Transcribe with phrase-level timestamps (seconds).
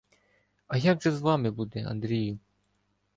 [0.67, 2.39] —А як же з вами буде, Андрію?